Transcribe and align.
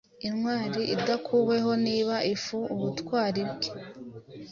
Intwari 0.27 0.81
idakuweho 0.95 1.71
niba 1.85 2.15
ifu 2.33 2.57
ubutwari 2.73 3.41
bwe 3.51 3.69